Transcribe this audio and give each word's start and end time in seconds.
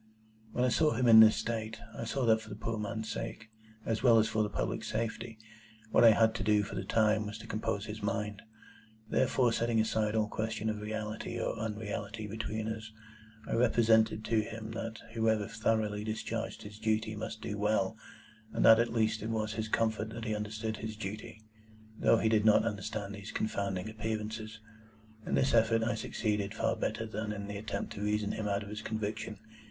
When 0.51 0.63
I 0.65 0.69
saw 0.69 0.93
him 0.93 1.07
in 1.07 1.19
this 1.19 1.35
state, 1.35 1.79
I 1.95 2.05
saw 2.05 2.25
that 2.25 2.41
for 2.41 2.49
the 2.49 2.55
poor 2.55 2.79
man's 2.79 3.07
sake, 3.07 3.51
as 3.85 4.01
well 4.01 4.17
as 4.17 4.27
for 4.27 4.41
the 4.41 4.49
public 4.49 4.83
safety, 4.83 5.37
what 5.91 6.03
I 6.03 6.09
had 6.13 6.33
to 6.33 6.43
do 6.43 6.63
for 6.63 6.73
the 6.73 6.83
time 6.83 7.27
was 7.27 7.37
to 7.37 7.45
compose 7.45 7.85
his 7.85 8.01
mind. 8.01 8.41
Therefore, 9.07 9.53
setting 9.53 9.79
aside 9.79 10.15
all 10.15 10.27
question 10.27 10.71
of 10.71 10.81
reality 10.81 11.39
or 11.39 11.55
unreality 11.55 12.25
between 12.25 12.67
us, 12.67 12.91
I 13.47 13.53
represented 13.53 14.25
to 14.25 14.41
him 14.41 14.71
that 14.71 14.97
whoever 15.13 15.47
thoroughly 15.47 16.03
discharged 16.03 16.63
his 16.63 16.79
duty 16.79 17.15
must 17.15 17.39
do 17.43 17.59
well, 17.59 17.95
and 18.53 18.65
that 18.65 18.79
at 18.79 18.91
least 18.91 19.21
it 19.21 19.29
was 19.29 19.53
his 19.53 19.67
comfort 19.67 20.09
that 20.09 20.25
he 20.25 20.35
understood 20.35 20.77
his 20.77 20.95
duty, 20.95 21.43
though 21.99 22.17
he 22.17 22.27
did 22.27 22.43
not 22.43 22.65
understand 22.65 23.13
these 23.13 23.31
confounding 23.31 23.87
Appearances. 23.87 24.61
In 25.27 25.35
this 25.35 25.53
effort 25.53 25.83
I 25.83 25.93
succeeded 25.93 26.55
far 26.55 26.75
better 26.75 27.05
than 27.05 27.31
in 27.31 27.45
the 27.45 27.57
attempt 27.57 27.93
to 27.93 28.01
reason 28.01 28.31
him 28.31 28.47
out 28.47 28.63
of 28.63 28.69
his 28.69 28.81
conviction. 28.81 29.37